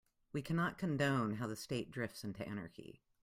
[0.33, 3.03] We cannot condone how the state drifts into anarchy.